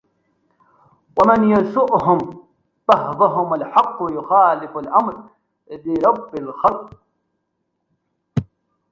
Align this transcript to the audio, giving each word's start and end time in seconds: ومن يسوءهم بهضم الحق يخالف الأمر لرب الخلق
ومن 1.17 1.49
يسوءهم 1.51 2.47
بهضم 2.87 3.53
الحق 3.53 3.97
يخالف 4.11 4.77
الأمر 4.77 5.29
لرب 5.71 6.35
الخلق 6.35 6.89